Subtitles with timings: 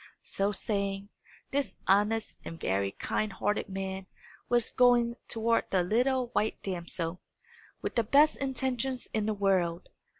[0.23, 1.09] So saying,
[1.51, 4.07] this honest and very kind hearted man
[4.49, 7.21] was going toward the little white damsel,
[7.83, 9.89] with the best intentions in the world.